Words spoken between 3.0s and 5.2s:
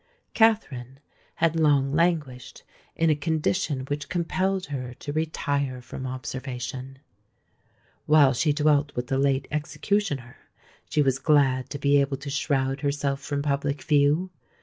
a condition which compelled her to